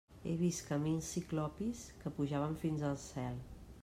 He 0.27 0.31
vist 0.37 0.61
camins 0.69 1.09
ciclopis 1.17 1.83
que 2.01 2.13
pujaven 2.21 2.57
fins 2.65 2.87
al 2.91 2.99
cel. 3.05 3.41